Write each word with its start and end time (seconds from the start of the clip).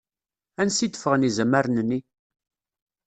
Ansa 0.61 0.81
i 0.85 0.87
d-ffɣen 0.87 1.27
izamaren-nni? 1.29 1.99